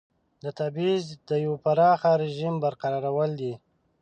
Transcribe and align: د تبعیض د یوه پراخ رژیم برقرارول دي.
د 0.43 0.45
تبعیض 0.59 1.05
د 1.29 1.31
یوه 1.45 1.57
پراخ 1.65 2.01
رژیم 2.23 2.55
برقرارول 2.63 3.31
دي. 3.41 3.53